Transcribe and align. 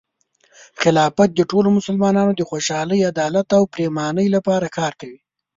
خلافت 0.81 1.29
د 1.35 1.39
ټولو 1.51 1.69
مسلمانانو 1.77 2.31
د 2.35 2.41
خوشحالۍ، 2.49 2.99
عدالت، 3.11 3.47
او 3.57 3.63
پرامنۍ 3.73 4.27
لپاره 4.35 4.67
کار 4.77 4.93
کوي. 5.01 5.19